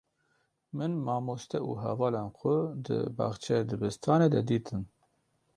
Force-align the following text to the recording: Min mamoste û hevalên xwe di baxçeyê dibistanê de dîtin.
Min 0.77 0.93
mamoste 1.05 1.57
û 1.67 1.69
hevalên 1.83 2.27
xwe 2.37 2.57
di 2.85 2.99
baxçeyê 3.17 3.61
dibistanê 3.71 4.27
de 4.33 4.41
dîtin. 4.49 4.83